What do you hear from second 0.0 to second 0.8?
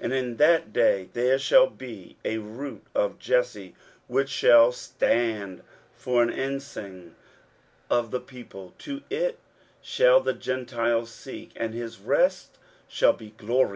23:011:010 And in that